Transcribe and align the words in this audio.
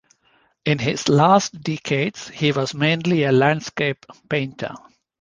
In 0.65 0.79
his 0.79 1.09
last 1.09 1.61
decades, 1.61 2.27
he 2.29 2.51
was 2.51 2.73
mainly 2.73 3.23
a 3.23 3.31
landscape 3.31 4.07
painter. 4.27 4.73